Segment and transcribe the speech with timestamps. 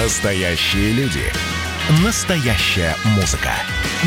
[0.00, 1.24] Настоящие люди.
[2.04, 3.50] Настоящая музыка.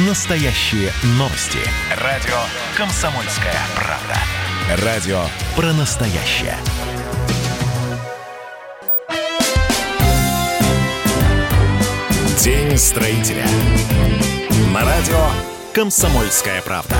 [0.07, 1.59] Настоящие новости.
[1.97, 2.37] Радио
[2.77, 4.85] «Комсомольская правда».
[4.85, 5.21] Радио
[5.53, 6.55] про настоящее.
[12.39, 13.45] День строителя.
[14.73, 15.19] На радио
[15.73, 16.95] «Комсомольская правда»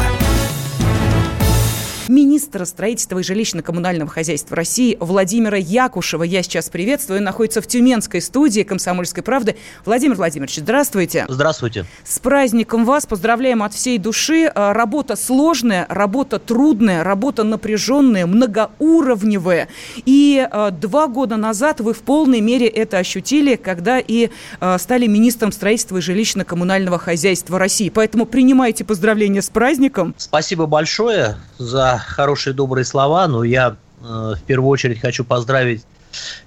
[2.12, 6.24] министра строительства и жилищно-коммунального хозяйства России Владимира Якушева.
[6.24, 7.20] Я сейчас приветствую.
[7.20, 9.56] Он находится в Тюменской студии «Комсомольской правды».
[9.86, 11.26] Владимир Владимирович, здравствуйте.
[11.30, 11.86] Здравствуйте.
[12.04, 13.06] С праздником вас.
[13.06, 14.52] Поздравляем от всей души.
[14.54, 19.70] А, работа сложная, работа трудная, работа напряженная, многоуровневая.
[20.06, 25.08] И а, два года назад вы в полной мере это ощутили, когда и а, стали
[25.08, 27.90] министром строительства и жилищно-коммунального хозяйства России.
[27.90, 30.14] Поэтому принимайте поздравления с праздником.
[30.18, 35.86] Спасибо большое за хорошие добрые слова, но я э, в первую очередь хочу поздравить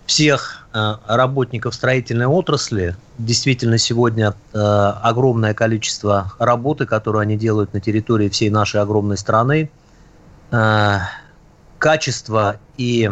[0.07, 2.97] всех э, работников строительной отрасли.
[3.19, 9.71] Действительно, сегодня э, огромное количество работы, которую они делают на территории всей нашей огромной страны.
[11.79, 13.11] Качество и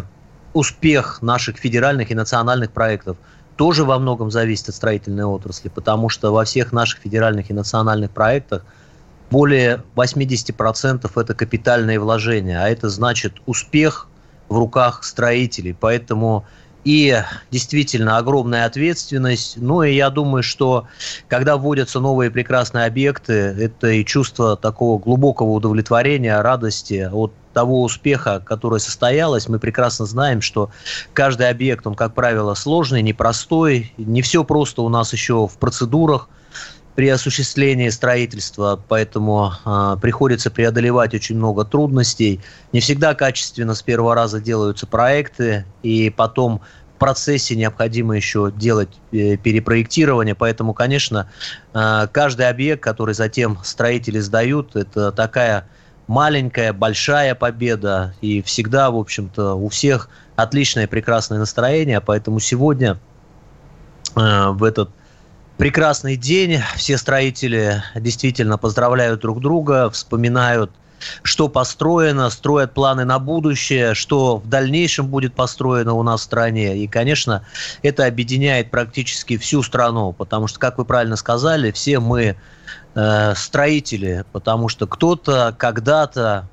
[0.53, 3.17] успех наших федеральных и национальных проектов
[3.57, 8.11] тоже во многом зависит от строительной отрасли, потому что во всех наших федеральных и национальных
[8.13, 8.63] проектах–
[9.33, 14.09] более 80% это капитальные вложения, а это значит успех
[14.49, 15.75] в руках строителей.
[15.79, 16.45] Поэтому
[16.85, 17.17] и
[17.51, 19.55] действительно огромная ответственность.
[19.57, 20.87] Ну и я думаю, что
[21.29, 28.43] когда вводятся новые прекрасные объекты, это и чувство такого глубокого удовлетворения, радости от того успеха,
[28.45, 29.49] который состоялось.
[29.49, 30.71] Мы прекрасно знаем, что
[31.15, 33.93] каждый объект, он, как правило, сложный, непростой.
[33.97, 36.29] Не все просто у нас еще в процедурах–
[36.95, 42.41] при осуществлении строительства, поэтому э, приходится преодолевать очень много трудностей.
[42.73, 46.61] Не всегда качественно с первого раза делаются проекты, и потом
[46.95, 51.31] в процессе необходимо еще делать э, перепроектирование, поэтому, конечно,
[51.73, 55.67] э, каждый объект, который затем строители сдают, это такая
[56.09, 62.99] маленькая, большая победа, и всегда, в общем-то, у всех отличное, прекрасное настроение, поэтому сегодня
[64.15, 64.91] э, в этот
[65.57, 66.61] прекрасный день.
[66.77, 70.71] Все строители действительно поздравляют друг друга, вспоминают,
[71.23, 76.77] что построено, строят планы на будущее, что в дальнейшем будет построено у нас в стране.
[76.77, 77.45] И, конечно,
[77.83, 82.37] это объединяет практически всю страну, потому что, как вы правильно сказали, все мы
[82.95, 86.49] э, строители, потому что кто-то когда-то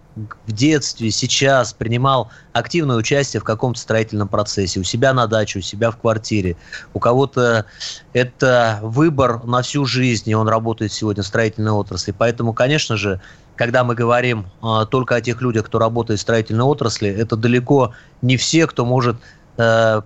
[0.46, 5.62] в детстве, сейчас принимал активное участие в каком-то строительном процессе, у себя на даче, у
[5.62, 6.56] себя в квартире.
[6.94, 7.66] У кого-то
[8.13, 12.13] это выбор на всю жизнь, и он работает сегодня в строительной отрасли.
[12.18, 13.22] Поэтому, конечно же,
[13.56, 17.94] когда мы говорим э, только о тех людях, кто работает в строительной отрасли, это далеко
[18.22, 19.18] не все, кто может
[19.58, 20.02] э,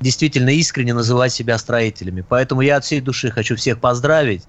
[0.00, 2.24] действительно искренне называть себя строителями.
[2.28, 4.44] Поэтому я от всей души хочу всех поздравить,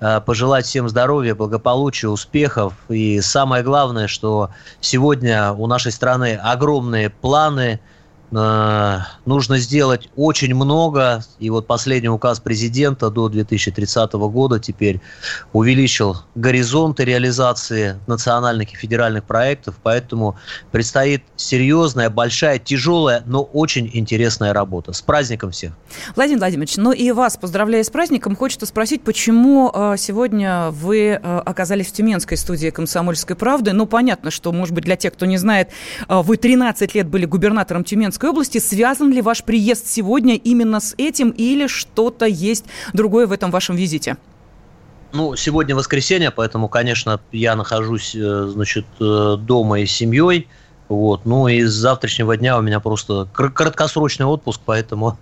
[0.00, 2.74] э, пожелать всем здоровья, благополучия, успехов.
[2.88, 7.80] И самое главное, что сегодня у нашей страны огромные планы–
[8.30, 11.22] нужно сделать очень много.
[11.38, 15.00] И вот последний указ президента до 2030 года теперь
[15.52, 19.76] увеличил горизонты реализации национальных и федеральных проектов.
[19.82, 20.36] Поэтому
[20.72, 24.92] предстоит серьезная, большая, тяжелая, но очень интересная работа.
[24.92, 25.72] С праздником всех!
[26.14, 28.36] Владимир Владимирович, ну и вас поздравляю с праздником.
[28.36, 33.72] Хочется спросить, почему э, сегодня вы э, оказались в Тюменской студии «Комсомольской правды».
[33.72, 35.70] Ну, понятно, что, может быть, для тех, кто не знает,
[36.08, 38.58] вы 13 лет были губернатором Тюменской Тюменской области.
[38.58, 43.76] Связан ли ваш приезд сегодня именно с этим или что-то есть другое в этом вашем
[43.76, 44.16] визите?
[45.12, 50.48] Ну, сегодня воскресенье, поэтому, конечно, я нахожусь, э, значит, э, дома и с семьей.
[50.88, 51.26] Вот.
[51.26, 55.18] Ну и с завтрашнего дня у меня просто краткосрочный отпуск, поэтому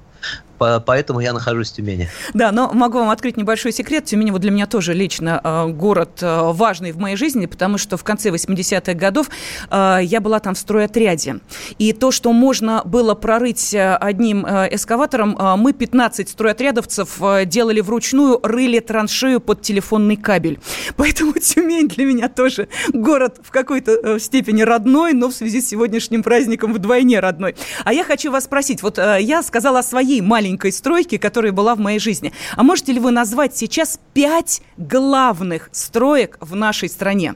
[0.58, 2.08] поэтому я нахожусь в Тюмени.
[2.32, 4.04] Да, но могу вам открыть небольшой секрет.
[4.04, 7.96] Тюмень вот для меня тоже лично э, город э, важный в моей жизни, потому что
[7.96, 9.28] в конце 80-х годов
[9.70, 11.40] э, я была там в стройотряде.
[11.78, 19.40] И то, что можно было прорыть одним эскаватором, мы 15 стройотрядовцев делали вручную, рыли траншею
[19.40, 20.60] под телефонный кабель.
[20.96, 26.22] Поэтому Тюмень для меня тоже город в какой-то степени родной, но в связи с сегодняшним
[26.22, 27.56] праздником вдвойне родной.
[27.84, 31.74] А я хочу вас спросить, вот я сказала о своей маленькой маленькой стройки, которая была
[31.74, 32.32] в моей жизни.
[32.54, 37.34] А можете ли вы назвать сейчас пять главных строек в нашей стране?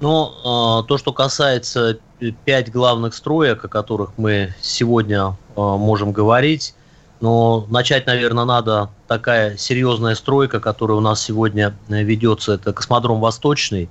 [0.00, 1.98] Ну, а, то, что касается
[2.44, 6.74] пять главных строек, о которых мы сегодня а, можем говорить,
[7.20, 12.54] но начать, наверное, надо такая серьезная стройка, которая у нас сегодня ведется.
[12.54, 13.90] Это космодром Восточный,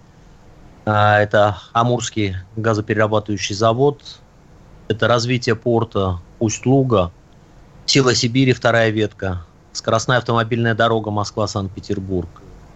[0.86, 4.02] а, это Амурский газоперерабатывающий завод,
[4.88, 7.12] это развитие порта Усть-Луга,
[7.90, 12.30] Сила Сибири, вторая ветка, скоростная автомобильная дорога Москва-Санкт-Петербург,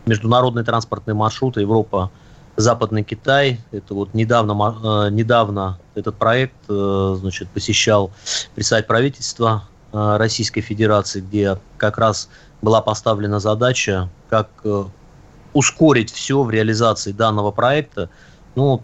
[0.07, 2.09] международный транспортный маршрут Европа,
[2.55, 3.59] Западный Китай.
[3.69, 8.11] Это вот недавно, недавно этот проект значит, посещал
[8.55, 12.27] представитель правительства Российской Федерации, где как раз
[12.63, 14.49] была поставлена задача, как
[15.53, 18.09] ускорить все в реализации данного проекта.
[18.55, 18.81] Ну,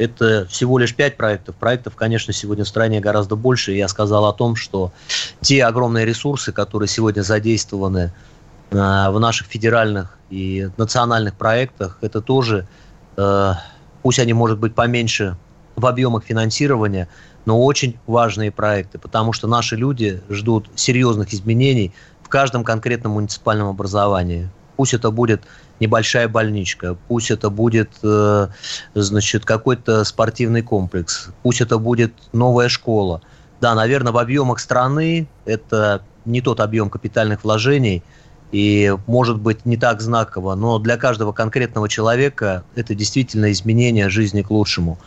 [0.00, 1.54] это всего лишь пять проектов.
[1.56, 3.72] Проектов, конечно, сегодня в стране гораздо больше.
[3.72, 4.92] Я сказал о том, что
[5.42, 8.10] те огромные ресурсы, которые сегодня задействованы
[8.70, 12.66] э, в наших федеральных и национальных проектах, это тоже,
[13.18, 13.52] э,
[14.02, 15.36] пусть они, может быть, поменьше
[15.76, 17.06] в объемах финансирования,
[17.44, 21.92] но очень важные проекты, потому что наши люди ждут серьезных изменений
[22.22, 24.48] в каждом конкретном муниципальном образовании.
[24.76, 25.42] Пусть это будет
[25.80, 28.48] небольшая больничка, пусть это будет, э,
[28.94, 33.22] значит, какой-то спортивный комплекс, пусть это будет новая школа.
[33.60, 38.02] Да, наверное, в объемах страны это не тот объем капитальных вложений,
[38.52, 44.42] и может быть не так знаково, но для каждого конкретного человека это действительно изменение жизни
[44.42, 44.98] к лучшему.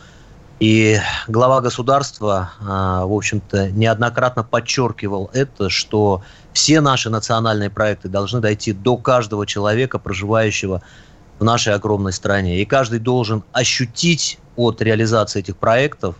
[0.66, 6.22] И глава государства, а, в общем-то, неоднократно подчеркивал это, что
[6.54, 10.80] все наши национальные проекты должны дойти до каждого человека, проживающего
[11.38, 12.62] в нашей огромной стране.
[12.62, 16.16] И каждый должен ощутить от реализации этих проектов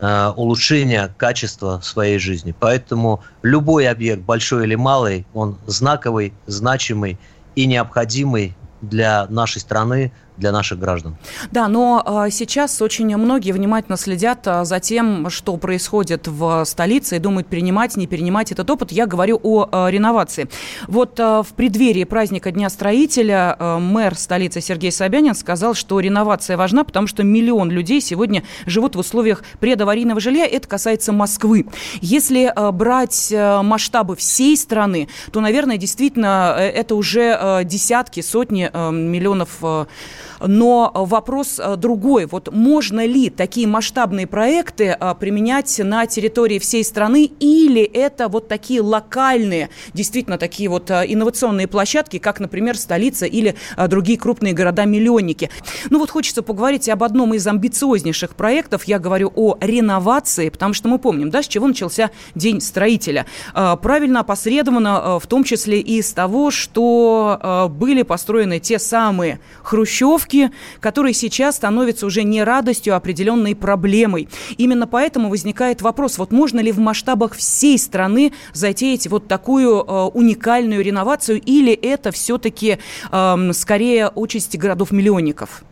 [0.00, 2.54] а, улучшение качества своей жизни.
[2.58, 7.18] Поэтому любой объект, большой или малый, он знаковый, значимый
[7.56, 10.12] и необходимый для нашей страны,
[10.42, 11.16] для наших граждан.
[11.52, 17.16] Да, но а, сейчас очень многие внимательно следят а, за тем, что происходит в столице
[17.16, 18.90] и думают, перенимать, не перенимать этот опыт.
[18.90, 20.48] Я говорю о а, реновации.
[20.88, 27.06] Вот в преддверии праздника Дня строителя мэр столицы Сергей Собянин сказал, что реновация важна, потому
[27.06, 30.46] что миллион людей сегодня живут в условиях предаварийного жилья.
[30.46, 31.66] Это касается Москвы.
[32.00, 39.62] Если брать масштабы всей страны, то, наверное, действительно, э, это уже десятки, сотни миллионов
[40.46, 42.26] но вопрос э, другой.
[42.26, 48.48] Вот можно ли такие масштабные проекты э, применять на территории всей страны или это вот
[48.48, 53.54] такие локальные, действительно такие вот э, инновационные площадки, как, например, столица или
[53.88, 55.50] другие крупные города-миллионники?
[55.90, 58.84] Ну вот хочется поговорить об одном из амбициознейших проектов.
[58.84, 63.26] Я говорю о реновации, потому что мы помним, да, с чего начался День строителя.
[63.52, 70.50] Правильно опосредованно, в том числе и из того, что были построены те самые хрущевки, ошибки,
[70.80, 74.28] которые сейчас становятся уже не радостью, а определенной проблемой.
[74.56, 80.04] Именно поэтому возникает вопрос, вот можно ли в масштабах всей страны затеять вот такую э,
[80.14, 82.78] уникальную реновацию, или это все-таки
[83.10, 85.62] э, скорее участь городов-миллионников?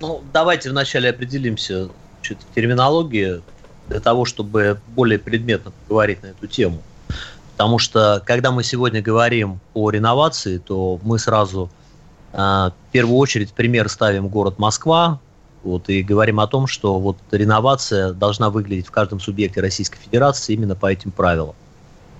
[0.00, 3.40] Ну, давайте вначале определимся значит, в терминологии
[3.88, 6.82] для того, чтобы более предметно поговорить на эту тему.
[7.52, 11.70] Потому что, когда мы сегодня говорим о реновации, то мы сразу
[12.32, 15.20] в первую очередь пример ставим город Москва,
[15.62, 20.54] вот, и говорим о том, что вот реновация должна выглядеть в каждом субъекте Российской Федерации
[20.54, 21.54] именно по этим правилам.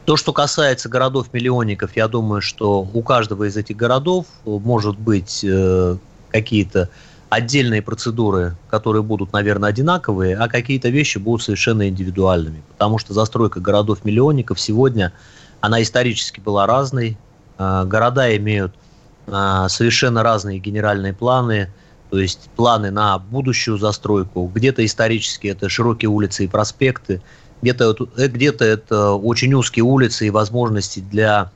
[0.04, 5.96] То, что касается городов-миллионников, я думаю, что у каждого из этих городов может быть э,
[6.30, 6.88] какие-то
[7.30, 12.62] отдельные процедуры, которые будут, наверное, одинаковые, а какие-то вещи будут совершенно индивидуальными.
[12.72, 15.12] Потому что застройка городов-миллионников сегодня,
[15.60, 17.16] она исторически была разной.
[17.58, 18.81] Э, города имеют а,
[19.26, 21.70] совершенно разные генеральные планы,
[22.10, 24.50] то есть планы на будущую застройку.
[24.52, 27.22] Где-то исторически это широкие улицы и проспекты,
[27.62, 31.50] где-то э, где это очень узкие улицы и возможности для,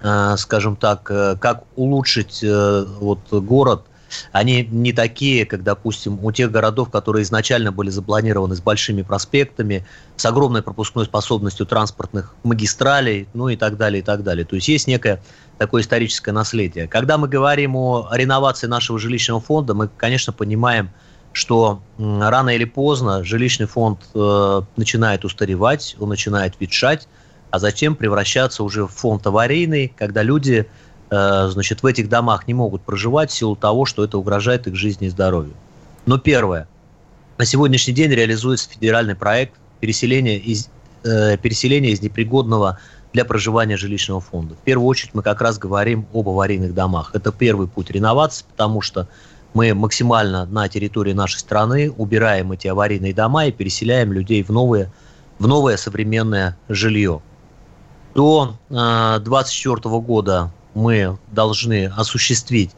[0.00, 3.82] а, скажем так, э, как улучшить э, вот город
[4.32, 9.86] они не такие, как, допустим, у тех городов, которые изначально были запланированы с большими проспектами,
[10.16, 14.44] с огромной пропускной способностью транспортных магистралей, ну и так далее, и так далее.
[14.44, 15.22] То есть есть некое
[15.58, 16.88] такое историческое наследие.
[16.88, 20.90] Когда мы говорим о реновации нашего жилищного фонда, мы, конечно, понимаем,
[21.32, 27.08] что рано или поздно жилищный фонд э, начинает устаревать, он начинает ветшать,
[27.50, 30.66] а затем превращаться уже в фонд аварийный, когда люди
[31.10, 35.08] значит, в этих домах не могут проживать в силу того, что это угрожает их жизни
[35.08, 35.54] и здоровью.
[36.06, 36.68] Но первое.
[37.38, 40.68] На сегодняшний день реализуется федеральный проект переселения из,
[41.04, 42.78] э, переселения из непригодного
[43.12, 44.54] для проживания жилищного фонда.
[44.54, 47.10] В первую очередь мы как раз говорим об аварийных домах.
[47.14, 49.08] Это первый путь реновации, потому что
[49.52, 54.92] мы максимально на территории нашей страны убираем эти аварийные дома и переселяем людей в новое,
[55.38, 57.20] в новое современное жилье.
[58.14, 62.70] До 2024 э, года мы должны осуществить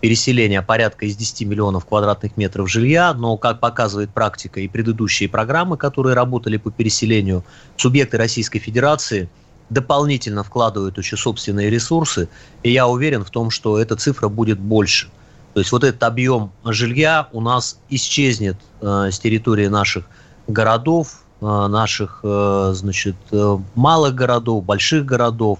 [0.00, 5.76] переселения порядка из 10 миллионов квадратных метров жилья, но, как показывает практика и предыдущие программы,
[5.76, 7.44] которые работали по переселению,
[7.76, 9.28] субъекты Российской Федерации
[9.68, 12.28] дополнительно вкладывают еще собственные ресурсы,
[12.62, 15.08] и я уверен в том, что эта цифра будет больше.
[15.54, 20.06] То есть вот этот объем жилья у нас исчезнет э, с территории наших
[20.46, 25.58] городов, э, наших, э, значит, э, малых городов, больших городов,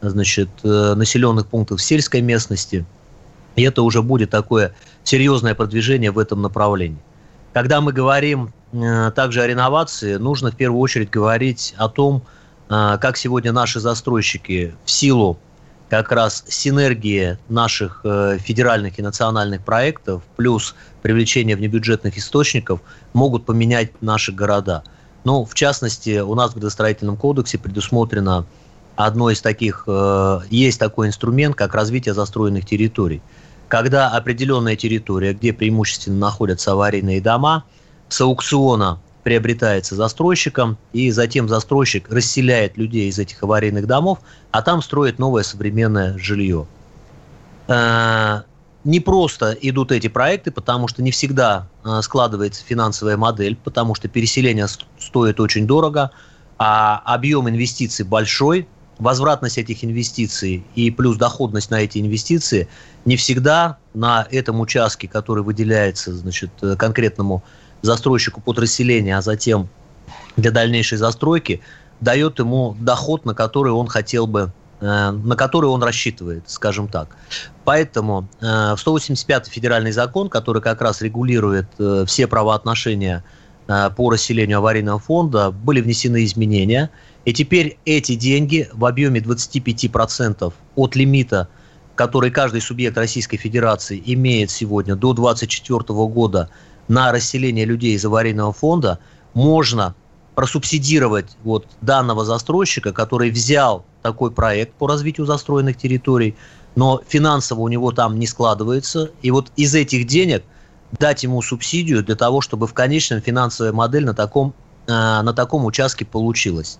[0.00, 2.84] значит, э, населенных пунктов сельской местности–
[3.56, 6.98] и это уже будет такое серьезное продвижение в этом направлении.
[7.52, 12.22] Когда мы говорим э, также о реновации, нужно в первую очередь говорить о том,
[12.68, 15.38] э, как сегодня наши застройщики в силу
[15.88, 22.80] как раз синергии наших федеральных и национальных проектов плюс привлечение внебюджетных источников
[23.12, 24.84] могут поменять наши города.
[25.24, 28.46] Ну, в частности, у нас в градостроительном кодексе предусмотрено
[29.06, 29.86] одно из таких,
[30.50, 33.22] есть такой инструмент, как развитие застроенных территорий–
[33.70, 37.62] когда определенная территория, где преимущественно находятся аварийные дома,
[38.08, 44.18] с аукциона приобретается застройщиком, и затем застройщик расселяет людей из этих аварийных домов,
[44.50, 46.66] а там строит новое современное жилье.
[47.68, 48.40] Э,
[48.82, 54.08] не просто идут эти проекты, потому что не всегда э, складывается финансовая модель, потому что
[54.08, 54.66] переселение
[54.98, 56.10] стоит очень дорого,
[56.58, 58.66] а объем инвестиций большой–
[59.00, 62.68] возвратность этих инвестиций и плюс доходность на эти инвестиции
[63.04, 67.42] не всегда на этом участке, который выделяется значит, конкретному
[67.82, 69.68] застройщику под расселение, а затем
[70.36, 71.62] для дальнейшей застройки,
[72.00, 77.16] дает ему доход, на который он хотел бы э, на который он рассчитывает, скажем так.
[77.64, 83.24] Поэтому э, в 185 федеральный закон, который как раз регулирует э, все правоотношения
[83.96, 86.90] по расселению аварийного фонда, были внесены изменения–
[87.24, 91.48] и теперь эти деньги в объеме 25% от лимита,
[91.94, 96.48] который каждый субъект Российской Федерации имеет сегодня до 2024 года
[96.88, 98.98] на расселение людей из аварийного фонда,
[99.34, 99.94] можно
[100.34, 106.34] просубсидировать вот данного застройщика, который взял такой проект по развитию застроенных территорий,
[106.74, 110.42] но финансово у него там не складывается, и вот из этих денег
[110.92, 114.54] дать ему субсидию для того, чтобы в конечном финансовая модель на таком,
[114.86, 116.78] э, на таком участке получилась.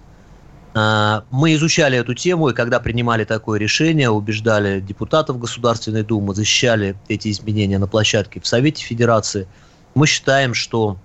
[0.73, 6.97] А, мы изучали эту тему, и когда принимали такое решение, убеждали депутатов Государственной Думы, защищали
[7.09, 9.49] эти изменения на площадке в Совете Федерации,
[9.95, 10.99] мы считаем, что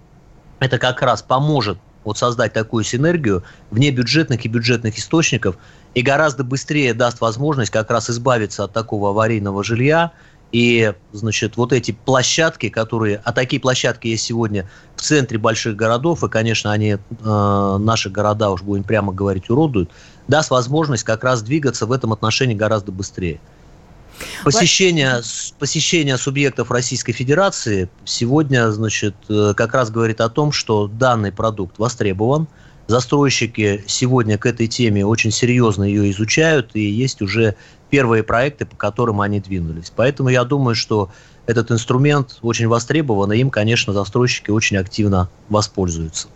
[0.60, 5.58] это как раз поможет вот создать такую синергию вне бюджетных и бюджетных источников
[5.96, 10.12] и гораздо быстрее даст возможность как раз избавиться от такого аварийного жилья,
[10.52, 16.24] и, значит, вот эти площадки, которые, а такие площадки есть сегодня в центре больших городов,
[16.24, 19.90] и, конечно, они э, наши города, уж будем прямо говорить, уродуют,
[20.28, 23.40] даст возможность как раз двигаться в этом отношении гораздо быстрее.
[24.44, 25.22] Посещение,
[25.60, 31.78] посещение субъектов Российской Федерации сегодня, значит, э, как раз говорит о том, что данный продукт
[31.80, 32.48] востребован.
[32.88, 37.56] Застройщики сегодня к этой теме очень серьезно ее изучают, и есть уже
[37.90, 39.92] первые проекты, по которым они двинулись.
[39.96, 41.10] Поэтому я думаю, что
[41.48, 46.28] этот инструмент очень востребован, и им, конечно, застройщики очень активно воспользуются.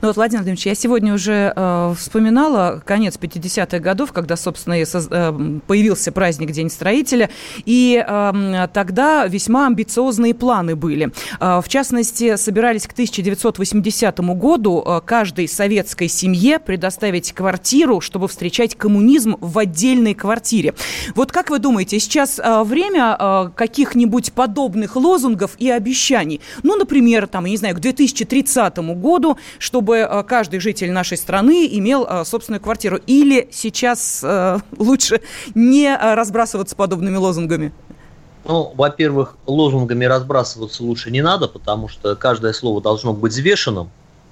[0.00, 4.84] Ну вот, Владимир Владимирович, я сегодня уже э, вспоминала конец 50-х годов, когда, собственно, и
[4.84, 5.32] соз, э,
[5.66, 7.30] появился праздник День строителя,
[7.64, 11.12] и э, тогда весьма амбициозные планы были.
[11.40, 18.74] Э, в частности, собирались к 1980 году э, каждой советской семье предоставить квартиру, чтобы встречать
[18.76, 20.74] коммунизм в отдельной квартире.
[21.14, 26.40] Вот как вы думаете, сейчас э, время э, каких-нибудь подобных лозунгов и обещаний?
[26.62, 31.68] Ну, например, там, я не знаю, к 2030 году чтобы э, каждый житель нашей страны
[31.70, 32.98] имел э, собственную квартиру?
[33.06, 35.20] Или сейчас э, лучше
[35.54, 37.72] не разбрасываться подобными лозунгами?
[38.44, 43.90] Ну, во-первых, лозунгами разбрасываться лучше не надо, потому что каждое слово должно быть взвешенным.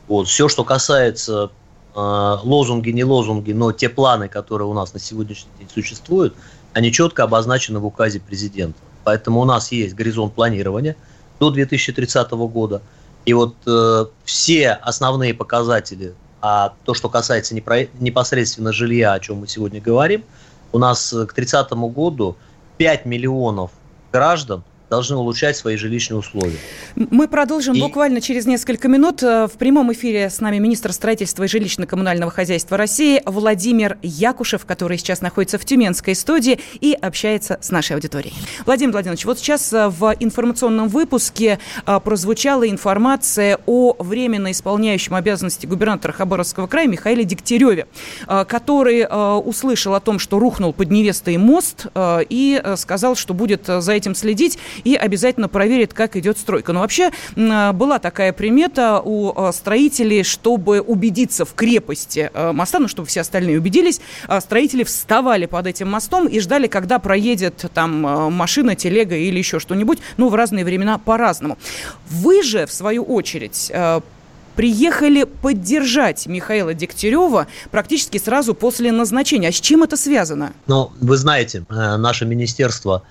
[0.08, 1.52] Вот, все, что касается
[1.94, 6.34] э, лозунги, не лозунги, но те планы, которые у нас на сегодняшний день существуют,
[6.72, 8.80] они четко обозначены в указе президента.
[9.04, 10.96] Поэтому у нас есть горизонт планирования
[11.38, 12.82] до 2030 года–
[13.24, 19.38] и вот э, все основные показатели, а то, что касается непро- непосредственно жилья, о чем
[19.38, 20.24] мы сегодня говорим,
[20.72, 22.36] у нас э, к 30 году
[22.78, 23.72] 5 миллионов
[24.12, 26.58] граждан должны улучшать свои жилищные условия.
[26.96, 27.80] Мы продолжим и...
[27.80, 29.22] буквально через несколько минут.
[29.22, 34.98] Э, в прямом эфире с нами министр строительства и жилищно-коммунального хозяйства России Владимир Якушев, который
[34.98, 38.34] сейчас находится в Тюменской студии и общается с нашей аудиторией.
[38.66, 45.66] Владимир Владимирович, вот сейчас э, в информационном выпуске э, прозвучала информация о временно исполняющем обязанности
[45.66, 47.86] губернатора Хабаровского края Михаиле Дегтяреве,
[48.26, 54.14] который услышал о том, что рухнул под невестой мост и сказал, что будет за этим
[54.14, 56.72] следить и обязательно проверит, как идет стройка.
[56.72, 62.88] Но вообще была такая примета у э, строителей, чтобы убедиться в крепости э, моста, ну,
[62.88, 68.02] чтобы все остальные убедились, э, строители вставали под этим мостом и ждали, когда проедет там
[68.32, 71.58] машина, телега или еще что-нибудь, ну, в разные времена по-разному.
[72.08, 73.72] Вы же, в свою очередь,
[74.56, 79.48] приехали поддержать Михаила Дегтярева практически сразу после назначения.
[79.48, 80.52] А с чем это связано?
[80.66, 83.02] Ну, вы знаете, наше министерство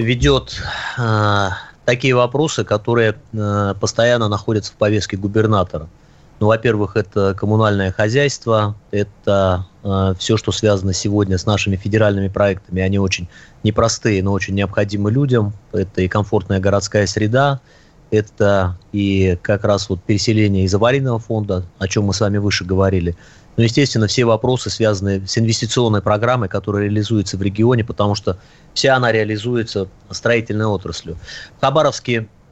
[0.00, 0.60] ведет
[0.98, 1.48] э,
[1.84, 5.88] такие вопросы, которые э, постоянно находятся в повестке губернатора.
[6.40, 12.80] Ну, во-первых, это коммунальное хозяйство, это э, все, что связано сегодня с нашими федеральными проектами.
[12.80, 13.28] Они очень
[13.62, 15.52] непростые, но очень необходимы людям.
[15.72, 17.60] Это и комфортная городская среда,
[18.10, 22.64] это и как раз вот переселение из аварийного фонда, о чем мы с вами выше
[22.64, 23.16] говорили.
[23.56, 28.38] Ну, естественно, все вопросы, связанные с инвестиционной программой, которая реализуется в регионе, потому что
[28.74, 31.16] вся она реализуется строительной отраслью.
[31.56, 31.60] В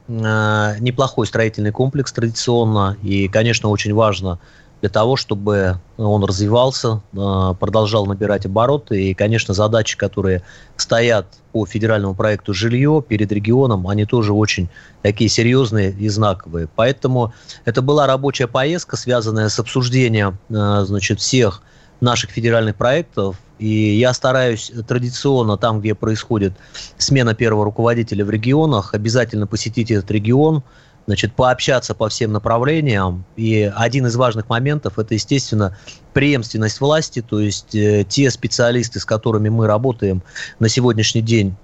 [0.07, 4.39] э, неплохой строительный комплекс традиционно, и, конечно, очень важно
[4.81, 9.09] для того, чтобы он развивался, э, продолжал набирать обороты.
[9.09, 10.43] И, конечно, задачи, которые
[10.77, 14.69] стоят по федеральному проекту «Жилье» перед регионом, они тоже очень
[15.01, 16.69] такие серьезные и знаковые.
[16.75, 17.33] Поэтому
[17.65, 21.61] это была рабочая поездка, связанная с обсуждением э, значит, всех
[22.01, 23.37] наших федеральных проектов.
[23.57, 26.53] И я стараюсь традиционно там, где происходит
[26.97, 30.63] смена первого руководителя в регионах, обязательно посетить этот регион,
[31.09, 33.25] значит, пообщаться по всем направлениям.
[33.35, 35.75] И один из важных моментов– это, естественно,
[36.13, 40.21] преемственность власти, то есть э, те специалисты, с которыми мы работаем
[40.59, 41.55] на сегодняшний день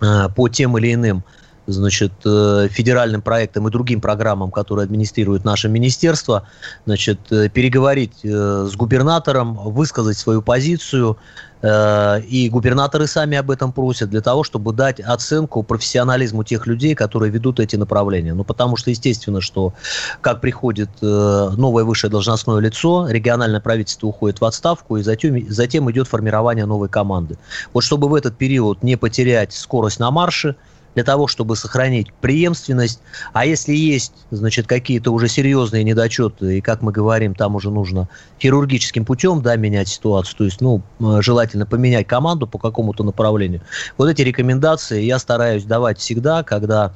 [0.00, 1.22] э, по тем или иным
[1.66, 6.48] значит, э, федеральным проектам и другим программам, которые администрирует наше министерство,
[6.86, 11.18] значит, э, переговорить э, с губернатором, высказать свою позицию,
[11.64, 17.30] и губернаторы сами об этом просят, для того, чтобы дать оценку профессионализму тех людей, которые
[17.30, 18.34] ведут эти направления.
[18.34, 19.72] Ну, потому что, естественно, что
[20.20, 26.08] как приходит новое высшее должностное лицо, региональное правительство уходит в отставку, и затем, затем идет
[26.08, 27.38] формирование новой команды.
[27.72, 30.56] Вот чтобы в этот период не потерять скорость на марше,
[30.94, 33.00] для того, чтобы сохранить преемственность.
[33.32, 38.08] А если есть, значит, какие-то уже серьезные недочеты, и, как мы говорим, там уже нужно
[38.40, 40.82] хирургическим путем, да, менять ситуацию, то есть, ну,
[41.20, 43.62] желательно поменять команду по какому-то направлению.
[43.96, 46.94] Вот эти рекомендации я стараюсь давать всегда, когда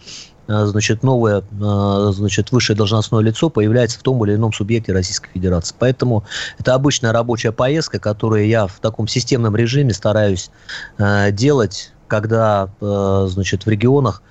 [0.48, 5.30] э, значит, новое, э, значит, высшее должностное лицо появляется в том или ином субъекте Российской
[5.32, 5.74] Федерации.
[5.78, 6.24] Поэтому
[6.58, 10.50] это обычная рабочая поездка, которую я в таком системном режиме стараюсь
[10.98, 14.22] э, делать когда, э, значит, в регионах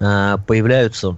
[0.00, 1.16] э, появляются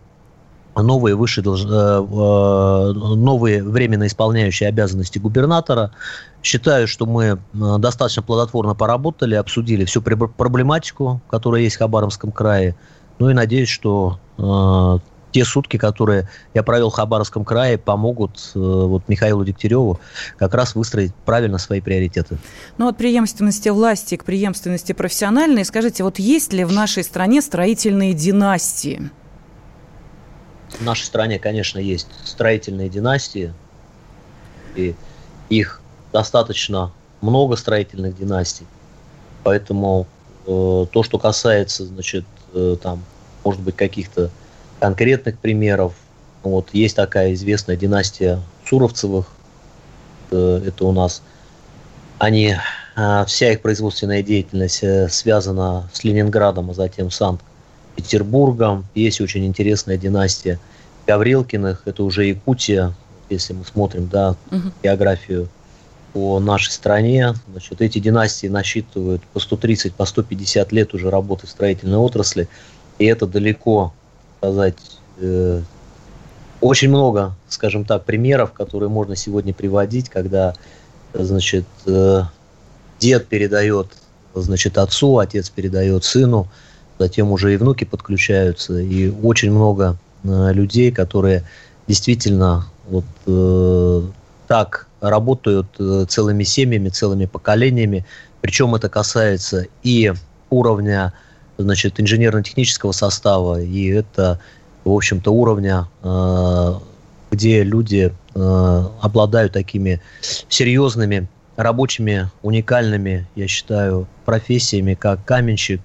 [0.76, 5.92] новые выше э, новые временно исполняющие обязанности губернатора.
[6.42, 12.74] Считаю, что мы достаточно плодотворно поработали, обсудили всю проблематику, которая есть в Хабаровском крае.
[13.18, 14.18] Ну и надеюсь, что
[15.34, 19.98] те сутки, которые я провел в Хабаровском крае, помогут э, вот Михаилу Дегтяреву
[20.38, 22.38] как раз выстроить правильно свои приоритеты.
[22.78, 28.14] Ну, от преемственности власти к преемственности профессиональной, скажите, вот есть ли в нашей стране строительные
[28.14, 29.10] династии?
[30.78, 33.52] В нашей стране, конечно, есть строительные династии,
[34.76, 34.94] и
[35.48, 35.80] их
[36.12, 38.66] достаточно много строительных династий,
[39.42, 40.06] поэтому
[40.46, 43.02] э, то, что касается, значит, э, там,
[43.42, 44.30] может быть, каких-то
[44.80, 45.94] конкретных примеров.
[46.42, 49.26] Вот есть такая известная династия Суровцевых.
[50.30, 51.22] Э, это у нас
[52.18, 52.54] они
[52.96, 58.86] э, вся их производственная деятельность э, связана с Ленинградом, а затем Санкт-Петербургом.
[58.94, 60.58] Есть очень интересная династия
[61.06, 62.94] Гаврилкиных, это уже Якутия,
[63.28, 64.70] если мы смотрим, да, угу.
[64.82, 65.48] географию
[66.12, 67.34] по нашей стране.
[67.50, 72.48] Значит, эти династии насчитывают по 130, по 150 лет уже работы в строительной отрасли,
[72.98, 73.92] и это далеко
[74.44, 74.76] сказать,
[75.18, 75.62] э,
[76.60, 80.54] очень много, скажем так, примеров, которые можно сегодня приводить, когда,
[81.14, 82.22] значит, э,
[83.00, 83.88] дед передает,
[84.34, 86.48] значит, отцу, отец передает сыну,
[86.98, 91.44] затем уже и внуки подключаются, и очень много э, людей, которые
[91.86, 94.02] действительно вот э,
[94.46, 98.04] так работают э, целыми семьями, целыми поколениями,
[98.42, 100.12] причем это касается и
[100.50, 101.14] уровня
[101.58, 104.40] значит, инженерно-технического состава, и это,
[104.84, 106.74] в общем-то, уровня, э,
[107.30, 110.00] где люди э, обладают такими
[110.48, 115.80] серьезными рабочими, уникальными, я считаю, профессиями, как каменщик,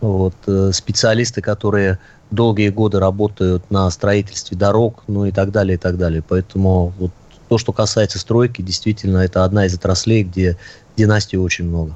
[0.00, 1.98] вот, э, специалисты, которые
[2.30, 6.22] долгие годы работают на строительстве дорог, ну и так далее, и так далее.
[6.26, 7.12] Поэтому вот
[7.48, 10.56] то, что касается стройки, действительно, это одна из отраслей, где
[10.96, 11.94] династий очень много.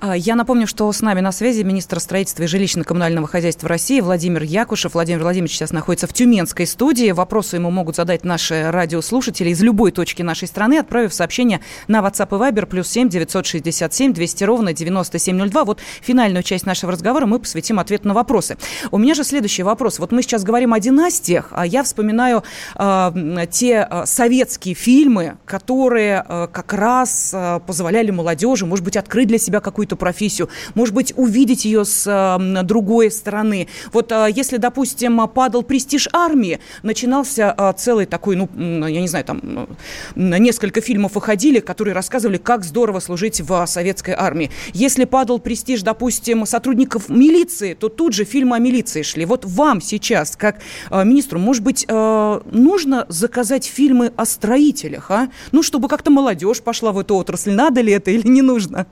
[0.00, 4.44] А, я напомню, что с нами на связи министр строительства и жилищно-коммунального хозяйства России Владимир
[4.44, 4.94] Якушев.
[4.94, 7.10] Владимир Владимирович сейчас находится в Тюменской студии.
[7.10, 12.28] Вопросы ему могут задать наши радиослушатели из любой точки нашей страны, отправив сообщение на WhatsApp
[12.28, 15.64] и Viber плюс 7 967 200 ровно 9702.
[15.64, 18.56] Вот финальную часть нашего разговора мы посвятим ответу на вопросы.
[18.92, 19.98] У меня же следующий вопрос.
[19.98, 22.44] Вот мы сейчас говорим о династиях, а я вспоминаю
[22.76, 29.28] э, те э, советские фильмы, которые э, как раз э, позволяли молодежи, может быть, открыть
[29.28, 33.68] для себя какую-то профессию, может быть, увидеть ее с другой стороны.
[33.92, 38.48] Вот э, если, допустим, падал престиж армии, начинался э, целый такой, ну,
[38.86, 39.68] я не знаю, там
[40.14, 44.50] несколько фильмов выходили, которые рассказывали, как здорово служить в советской армии.
[44.72, 49.24] Если падал престиж, допустим, сотрудников милиции, то тут же фильмы о милиции шли.
[49.24, 55.30] Вот вам сейчас, как э, министру, может быть, нужно заказать фильмы о строителях, а?
[55.52, 57.52] Ну, чтобы как-то молодежь пошла в эту отрасль.
[57.52, 58.86] Надо ли это или не нужно?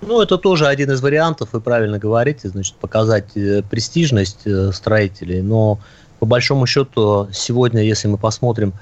[0.00, 5.42] Ну, это тоже один из вариантов, вы правильно говорите, значит, показать э, престижность э, строителей,
[5.42, 5.80] но
[6.20, 8.74] по большому счету сегодня, если мы посмотрим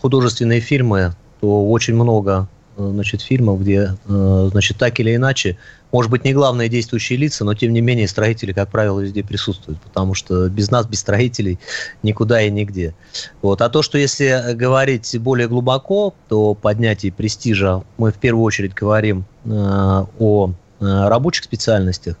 [0.00, 5.56] художественные фильмы, то очень много значит, фильмов, где, значит, так или иначе,
[5.90, 9.80] может быть, не главные действующие лица, но тем не менее строители, как правило, везде присутствуют,
[9.80, 11.58] потому что без нас, без строителей,
[12.02, 12.94] никуда и нигде.
[13.42, 13.62] Вот.
[13.62, 19.24] А то, что если говорить более глубоко, то поднятие престижа, мы в первую очередь говорим
[19.44, 22.16] э, о э, рабочих специальностях,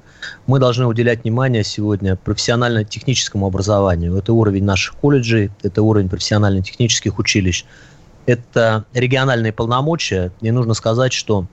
[0.46, 4.16] мы должны уделять внимание сегодня профессионально-техническому образованию.
[4.16, 7.64] Это уровень наших колледжей, это уровень профессионально-технических училищ,
[8.28, 10.30] это региональные полномочия.
[10.42, 11.46] И нужно сказать, что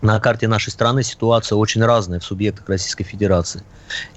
[0.00, 3.62] на карте нашей страны ситуация очень разная в субъектах Российской Федерации.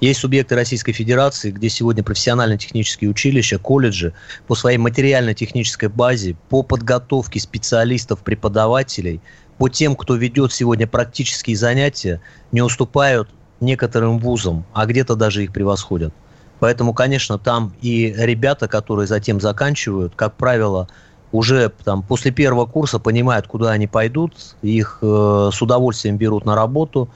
[0.00, 4.14] Есть субъекты Российской Федерации, где сегодня профессионально-технические училища, колледжи
[4.46, 9.20] по своей материально-технической базе, по подготовке специалистов, преподавателей,
[9.58, 13.28] по тем, кто ведет сегодня практические занятия, не уступают
[13.60, 16.14] некоторым вузам, а где-то даже их превосходят.
[16.60, 20.88] Поэтому, конечно, там и ребята, которые затем заканчивают, как правило,
[21.32, 26.54] уже там, после первого курса понимают, куда они пойдут, их э, с удовольствием берут на
[26.54, 27.08] работу.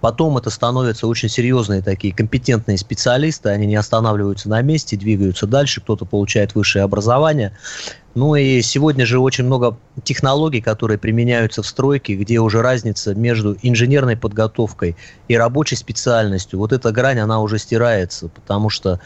[0.00, 5.80] Потом это становятся очень серьезные такие компетентные специалисты, они не останавливаются на месте, двигаются дальше,
[5.80, 7.56] кто-то получает высшее образование.
[8.16, 13.58] Ну и сегодня же очень много технологий, которые применяются в стройке, где уже разница между
[13.60, 14.96] инженерной подготовкой
[15.28, 19.00] и рабочей специальностью, вот эта грань, она уже стирается, потому что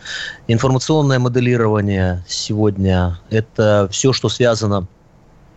[0.47, 4.87] информационное моделирование сегодня– это все, что связано,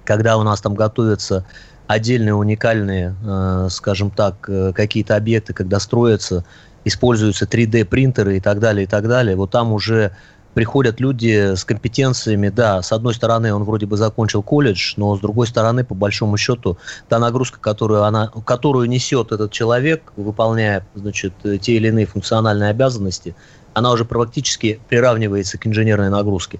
[0.03, 1.45] когда у нас там готовятся
[1.85, 6.43] отдельные уникальные, э, скажем так, э, какие-то объекты, когда строятся,
[6.85, 10.11] используются 3D-принтеры и так далее, и так далее, вот там уже
[10.53, 15.19] приходят люди с компетенциями, да, с одной стороны, он вроде бы закончил колледж, но с
[15.19, 16.77] другой стороны, по большому счету,
[17.09, 23.35] та нагрузка, которую, она, которую несет этот человек, выполняя, значит, те или иные функциональные обязанности,
[23.73, 26.59] она уже практически приравнивается к инженерной нагрузке.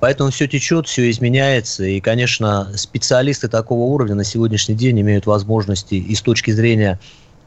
[0.00, 5.94] Поэтому все течет, все изменяется, и, конечно, специалисты такого уровня на сегодняшний день имеют возможности
[5.94, 6.98] и с точки зрения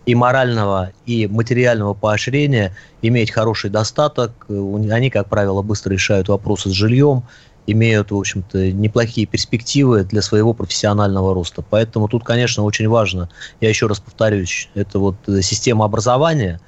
[0.06, 4.32] и морального, и материального поощрения, иметь хороший достаток.
[4.50, 7.24] Они, как правило, быстро решают вопросы с жильем,
[7.66, 11.64] имеют, в общем-то, неплохие перспективы для своего профессионального роста.
[11.68, 13.30] Поэтому тут, конечно, очень важно,
[13.62, 16.60] я еще раз повторюсь, это вот система образования,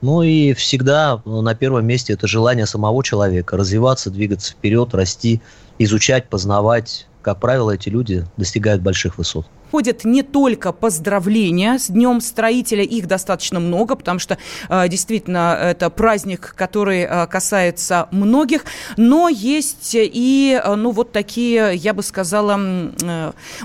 [0.00, 5.40] ну и всегда на первом месте это желание самого человека развиваться, двигаться вперед, расти,
[5.78, 7.08] изучать, познавать.
[7.22, 13.08] Как правило, эти люди достигают больших высот ходят не только поздравления с Днем строителя, их
[13.08, 20.60] достаточно много, потому что э, действительно это праздник, который э, касается многих, но есть и,
[20.64, 22.56] э, ну, вот такие, я бы сказала,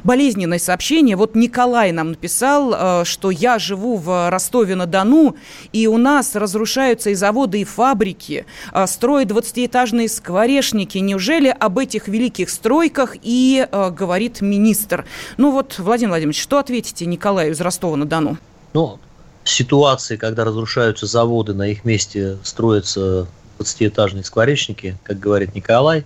[0.04, 1.16] болезненные сообщения.
[1.16, 5.36] Вот Николай нам написал, что я живу в Ростове-на-Дону,
[5.74, 8.48] и у нас разрушаются и заводы, и фабрики,
[8.88, 10.98] строят 20-этажные скворечники.
[10.98, 15.06] Неужели об этих великих стройках и говорит министр?
[15.38, 18.38] Ну вот, Владимир Владимир Владимирович, что ответите Николаю из Ростова-на-Дону?
[18.74, 19.00] Ну,
[19.44, 23.28] ситуации, когда разрушаются заводы, на их месте строятся
[23.60, 26.06] 20-этажные скворечники, как говорит Николай,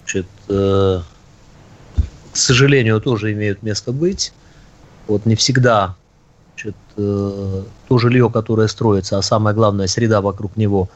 [0.00, 1.00] значит, э,
[2.32, 4.32] к сожалению, тоже имеют место быть.
[5.06, 5.94] Вот не всегда
[6.54, 10.88] значит, то жилье, которое строится, а самое главное, среда вокруг него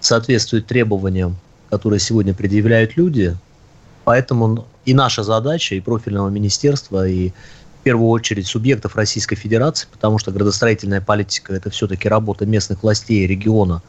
[0.00, 1.36] соответствует требованиям,
[1.68, 3.36] которые сегодня предъявляют люди.
[4.04, 7.32] Поэтому и наша задача, и профильного министерства, и
[7.82, 13.26] в первую очередь субъектов Российской Федерации, потому что градостроительная политика– это все-таки работа местных властей,
[13.26, 13.82] региона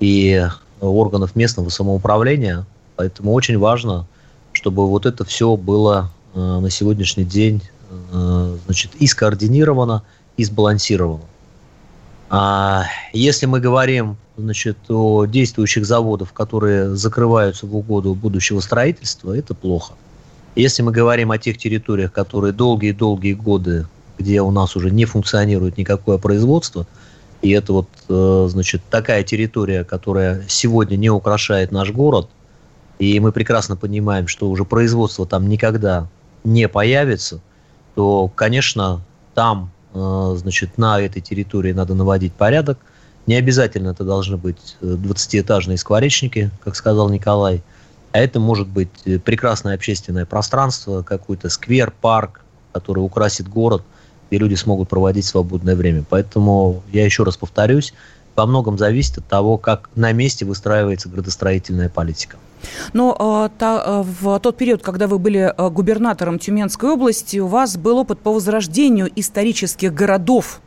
[0.00, 0.48] и
[0.80, 2.64] органов местного самоуправления.
[2.96, 4.06] Поэтому очень важно,
[4.52, 10.02] чтобы вот это все было э, на сегодняшний день э, значит, и скоординировано,
[10.38, 11.24] и сбалансировано.
[12.30, 19.52] А если мы говорим значит, о действующих заводах, которые закрываются в угоду будущего строительства, это
[19.52, 19.92] плохо.
[20.56, 23.86] Если мы говорим о тех территориях, которые долгие-долгие годы,
[24.18, 26.86] где у нас уже не функционирует никакое производство,
[27.42, 32.30] и это вот, э, значит, такая территория, которая сегодня не украшает наш город,
[32.98, 36.08] и мы прекрасно понимаем, что уже производство там никогда
[36.42, 37.40] не появится,
[37.94, 39.02] то, конечно,
[39.34, 42.78] там, э, значит, на этой территории надо наводить порядок.
[43.26, 47.62] Не обязательно это должны быть 20-этажные э, скворечники, как сказал Николай,
[48.16, 48.90] а это может быть
[49.24, 53.82] прекрасное общественное пространство, какой-то сквер, парк, который украсит город–
[54.30, 56.04] и люди смогут проводить свободное время.
[56.08, 57.94] Поэтому я еще раз повторюсь,
[58.34, 62.36] во многом зависит от того, как на месте выстраивается градостроительная политика.
[62.92, 67.46] Но э, та, э, в тот период, когда вы были э, губернатором Тюменской области, у
[67.46, 70.60] вас был опыт по возрождению исторических городов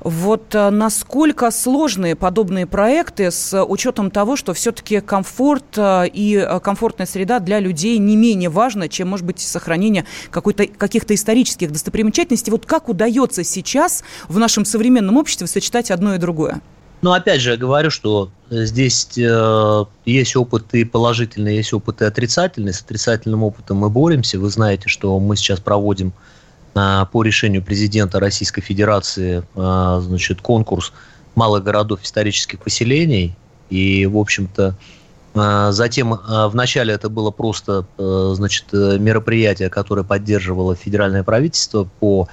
[0.00, 6.60] вот э, насколько сложные подобные проекты с учетом того, что все-таки комфорт э, и э,
[6.60, 12.50] комфортная среда для людей не менее важно, чем, может быть, сохранение каких-то исторических достопримечательностей.
[12.50, 16.60] Вот как удается сейчас в нашем современном обществе сочетать одно и другое?
[17.02, 22.72] Ну, опять же, я говорю, что здесь э, есть опыты положительные, есть опыты отрицательные.
[22.72, 24.38] С отрицательным опытом мы боремся.
[24.38, 26.12] Вы знаете, что мы сейчас проводим
[26.74, 30.92] по решению президента Российской Федерации а, значит, конкурс
[31.34, 33.36] малых городов исторических поселений.
[33.68, 34.76] И, в общем-то,
[35.34, 42.28] а, Затем а, вначале это было просто значит, мероприятие, которое поддерживало федеральное правительство по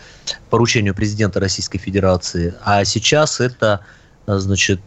[0.50, 3.82] поручению президента Российской Федерации, а сейчас это
[4.28, 4.82] значит,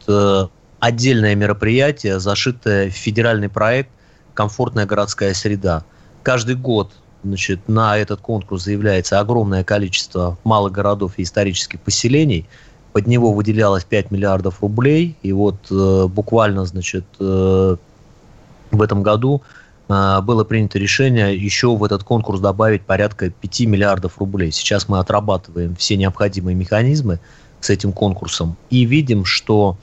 [0.79, 3.91] отдельное мероприятие, зашитое в федеральный проект
[4.35, 5.85] «Комфортная городская среда».
[6.23, 6.93] Каждый год
[7.25, 12.47] значит, на этот конкурс заявляется огромное количество малых городов и исторических поселений.
[12.93, 15.17] Под него выделялось 5 миллиардов рублей.
[15.23, 17.77] И вот э, буквально, значит, э,
[18.71, 19.43] в этом году
[19.89, 24.53] э, было принято решение еще в этот конкурс добавить порядка 5 миллиардов рублей.
[24.53, 27.19] Сейчас мы отрабатываем все необходимые механизмы
[27.61, 29.79] с этим конкурсом и видим, что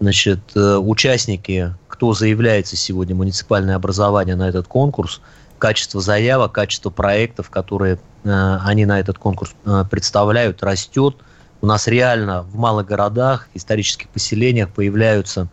[0.00, 5.20] значит, э, участники, кто заявляется сегодня муниципальное образование на этот конкурс–
[5.60, 11.16] качество заявок, качество проектов, которые э, они на этот конкурс э, представляют, растет.
[11.60, 15.48] У нас реально в малых городах, исторических поселениях появляются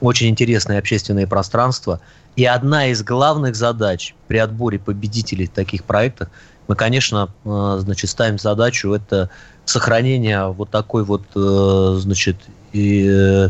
[0.00, 2.00] очень интересные общественные пространства.
[2.34, 6.28] И одна из главных задач при отборе победителей в таких проектах,
[6.68, 9.30] мы, конечно, э, значит, ставим задачу это
[9.64, 12.36] сохранение вот такой вот, э, значит,
[12.72, 13.48] и,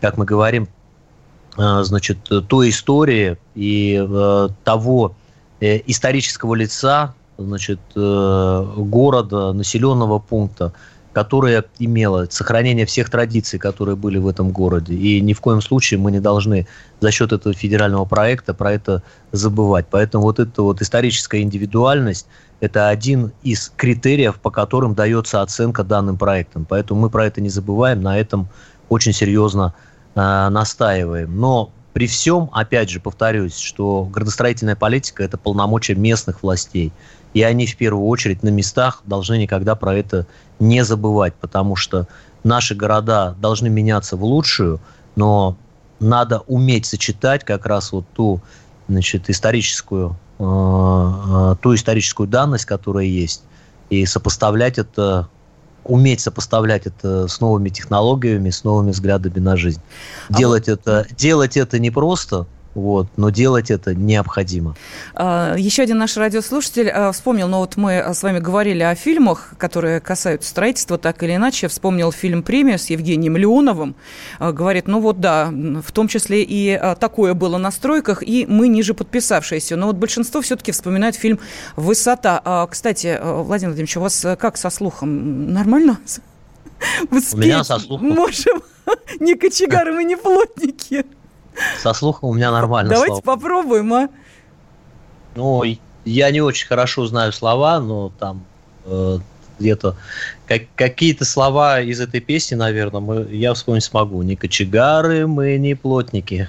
[0.00, 0.68] как мы говорим,
[1.54, 2.16] значит,
[2.48, 4.02] той истории и
[4.64, 5.14] того
[5.62, 10.72] исторического лица, значит, э, города, населенного пункта,
[11.12, 14.94] которое имело сохранение всех традиций, которые были в этом городе.
[14.94, 16.66] И ни в коем случае мы не должны
[17.00, 19.86] за счет этого федерального проекта про это забывать.
[19.90, 22.26] Поэтому вот эта вот историческая индивидуальность–
[22.60, 26.64] это один из критериев, по которым дается оценка данным проектам.
[26.64, 28.48] Поэтому мы про это не забываем, на этом
[28.88, 29.74] очень серьезно
[30.14, 31.38] э, настаиваем.
[31.38, 36.92] Но при всем, опять же, повторюсь, что градостроительная политика– это полномочия местных властей.
[37.34, 40.26] И они в первую очередь на местах должны никогда про это
[40.58, 42.08] не забывать, потому что
[42.44, 44.80] наши города должны меняться в лучшую,
[45.16, 45.56] но
[46.00, 48.40] надо уметь сочетать как раз вот ту
[48.88, 53.44] значит, историческую, э, э, ту историческую данность, которая есть,
[53.90, 55.28] и сопоставлять это
[55.84, 59.80] уметь сопоставлять это с новыми технологиями, с новыми взглядами на жизнь.
[60.28, 60.78] А делать, вот...
[60.78, 64.74] это, делать это не просто, вот, но делать это необходимо.
[65.14, 69.54] А, еще один наш радиослушатель а, вспомнил, ну вот мы с вами говорили о фильмах,
[69.58, 73.94] которые касаются строительства, так или иначе, вспомнил фильм «Премия» с Евгением Леоновым.
[74.38, 78.68] А, говорит, ну вот да, в том числе и такое было на стройках, и мы
[78.68, 79.76] ниже подписавшиеся.
[79.76, 81.38] Но вот большинство все-таки вспоминает фильм
[81.76, 82.66] «Высота».
[82.70, 85.52] Кстати, Владимир Владимирович, у вас как со слухом?
[85.52, 85.98] Нормально?
[87.10, 88.08] Вы у меня со слухом.
[88.08, 88.62] Можем.
[89.20, 91.04] Не кочегары, мы не плотники.
[91.78, 92.90] Со слухом у меня нормально.
[92.90, 93.36] Давайте слова.
[93.36, 94.08] попробуем, а?
[95.34, 95.62] Ну,
[96.04, 98.44] я не очень хорошо знаю слова, но там
[98.84, 99.18] э,
[99.58, 99.96] где-то
[100.46, 104.22] как, какие-то слова из этой песни, наверное, мы, я вспомнить смогу.
[104.22, 106.48] Не кочегары, мы не плотники.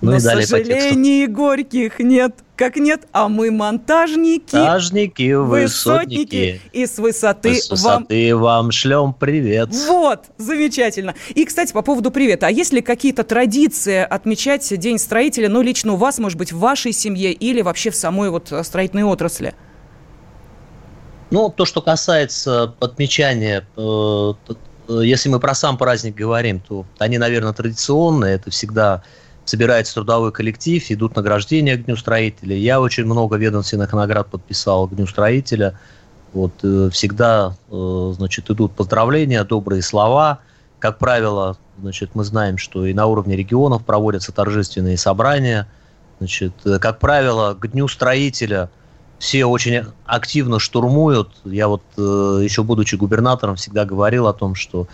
[0.00, 2.32] Ну Но и далее сожалений горьких нет.
[2.54, 4.54] Как нет, а мы монтажники.
[4.54, 6.60] Монтажники, высотники.
[6.72, 8.42] И с высоты, с высоты вам...
[8.42, 9.70] вам шлем привет.
[9.88, 11.14] Вот, замечательно.
[11.34, 12.46] И, кстати, по поводу привета.
[12.46, 16.58] А есть ли какие-то традиции отмечать День строителя, ну, лично у вас, может быть, в
[16.58, 19.54] вашей семье или вообще в самой вот строительной отрасли?
[21.30, 24.32] Ну, то, что касается отмечания, э,
[24.88, 28.36] если мы про сам праздник говорим, то они, наверное, традиционные.
[28.36, 29.02] Это всегда
[29.48, 32.54] собирается трудовой коллектив, идут награждения к Дню строителя.
[32.54, 35.78] Я очень много ведомственных наград подписал к Дню строителя.
[36.34, 40.40] Вот, э, всегда э, значит, идут поздравления, добрые слова.
[40.78, 45.66] Как правило, значит, мы знаем, что и на уровне регионов проводятся торжественные собрания.
[46.18, 48.68] Значит, э, как правило, к Дню строителя
[49.18, 51.30] все очень активно штурмуют.
[51.46, 54.86] Я вот еще будучи губернатором всегда говорил о том, что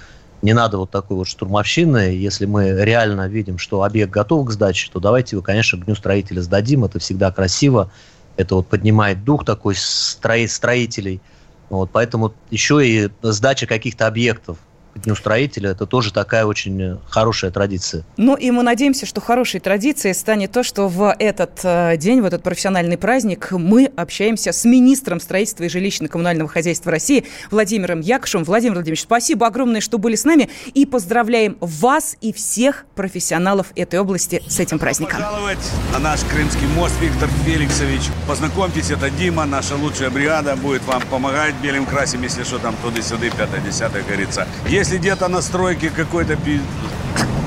[0.45, 2.15] не надо вот такой вот штурмовщины.
[2.15, 5.95] Если мы реально видим, что объект готов к сдаче, то давайте его, конечно, к дню
[5.95, 6.85] строителя сдадим.
[6.85, 7.91] Это всегда красиво.
[8.37, 11.23] Это вот поднимает дух такой строителей.
[11.71, 14.59] Вот, поэтому еще и сдача каких-то объектов
[14.95, 15.71] Дню строителя.
[15.71, 18.05] Это тоже такая очень э, хорошая традиция.
[18.17, 22.25] Ну и мы надеемся, что хорошей традицией станет то, что в этот э, день, в
[22.25, 28.45] этот профессиональный праздник мы общаемся с министром строительства и жилищно-коммунального хозяйства России Владимиром Якушем.
[28.45, 30.49] Владимир Владимирович, спасибо огромное, что были с нами.
[30.75, 35.21] И поздравляем вас и всех профессионалов этой области с этим праздником.
[35.21, 35.59] пожаловать
[35.93, 38.03] на наш Крымский мост, Виктор Феликсович.
[38.29, 43.31] Познакомьтесь, это Дима, наша лучшая бригада, будет вам помогать белым красим, если что там туды-сюды,
[43.31, 44.47] пятое-десятое, говорится.
[44.85, 46.37] Если где-то на стройке какой-то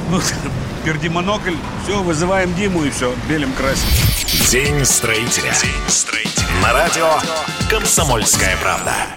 [0.10, 0.20] ну,
[0.84, 3.86] пердимонокль, все, вызываем Диму и все, белым красим.
[4.50, 5.54] День строителя.
[5.62, 6.48] День строителя.
[6.64, 7.12] На радио
[7.70, 9.17] «Комсомольская правда».